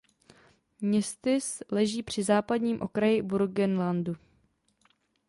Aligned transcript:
Městys 0.81 1.63
leží 1.71 2.03
při 2.03 2.23
západním 2.23 2.81
okraji 2.81 3.21
Burgenlandu. 3.21 4.15